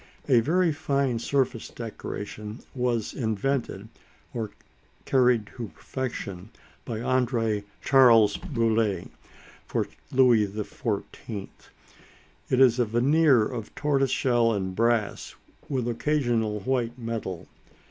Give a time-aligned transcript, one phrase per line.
[0.27, 3.87] A very fine surface decoration was invented,
[4.33, 4.49] or
[5.05, 6.49] carried to perfection,
[6.85, 9.11] by André Charles Boule,
[9.67, 11.49] for Louis XIV.
[12.49, 15.35] It is a veneer of tortoise shell and brass,
[15.69, 17.47] with occasional white metal.